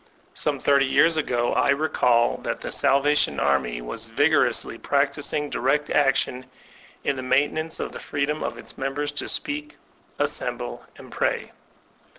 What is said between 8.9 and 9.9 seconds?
to qieak,